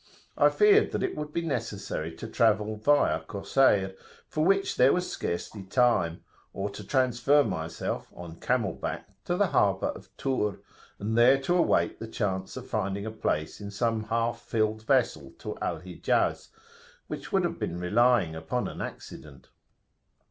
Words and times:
I 0.35 0.49
feared 0.49 0.93
that 0.93 1.03
it 1.03 1.15
would 1.15 1.31
be 1.31 1.43
necessary 1.43 2.15
to 2.15 2.27
travel 2.27 2.75
via 2.75 3.19
Cosseir, 3.19 3.95
for 4.27 4.43
which 4.43 4.75
there 4.75 4.91
was 4.93 5.11
scarcely 5.11 5.61
time, 5.61 6.23
or 6.53 6.71
to 6.71 6.83
transfer 6.83 7.43
myself 7.43 8.11
on 8.15 8.39
camel 8.39 8.73
back 8.73 9.07
to 9.25 9.37
the 9.37 9.49
harbour 9.49 9.89
of 9.89 10.09
Tur, 10.17 10.57
and 10.97 11.15
there 11.15 11.39
to 11.43 11.55
await 11.55 11.99
the 11.99 12.07
chance 12.07 12.57
of 12.57 12.65
finding 12.65 13.05
a 13.05 13.11
place 13.11 13.61
in 13.61 13.69
some 13.69 14.05
half 14.05 14.41
filled 14.41 14.81
vessel 14.87 15.33
to 15.37 15.55
Al 15.59 15.81
Hijaz, 15.81 16.47
which 17.05 17.31
would 17.31 17.43
have 17.43 17.59
been 17.59 17.79
relying 17.79 18.33
upon 18.35 18.67
an 18.67 18.81
accident. 18.81 19.49